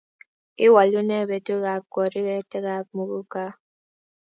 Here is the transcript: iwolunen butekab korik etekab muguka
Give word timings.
iwolunen 0.65 1.27
butekab 1.29 1.81
korik 1.93 2.27
etekab 2.39 2.85
muguka 2.95 3.43